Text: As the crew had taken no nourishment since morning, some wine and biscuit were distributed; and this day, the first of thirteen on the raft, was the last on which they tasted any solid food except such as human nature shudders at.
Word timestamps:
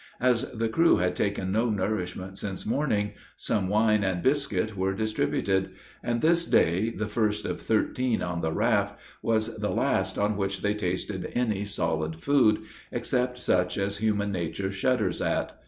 As 0.19 0.51
the 0.53 0.67
crew 0.67 0.95
had 0.97 1.15
taken 1.15 1.51
no 1.51 1.69
nourishment 1.69 2.39
since 2.39 2.65
morning, 2.65 3.11
some 3.37 3.67
wine 3.67 4.03
and 4.03 4.23
biscuit 4.23 4.75
were 4.75 4.95
distributed; 4.95 5.73
and 6.03 6.21
this 6.21 6.47
day, 6.47 6.89
the 6.89 7.05
first 7.07 7.45
of 7.45 7.61
thirteen 7.61 8.23
on 8.23 8.41
the 8.41 8.51
raft, 8.51 8.97
was 9.21 9.55
the 9.57 9.69
last 9.69 10.17
on 10.17 10.35
which 10.37 10.63
they 10.63 10.73
tasted 10.73 11.31
any 11.35 11.65
solid 11.65 12.15
food 12.19 12.63
except 12.91 13.37
such 13.37 13.77
as 13.77 13.97
human 13.97 14.31
nature 14.31 14.71
shudders 14.71 15.21
at. 15.21 15.51